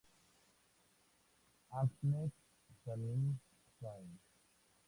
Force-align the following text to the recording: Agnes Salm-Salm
Agnes 1.79 2.33
Salm-Salm 2.83 4.17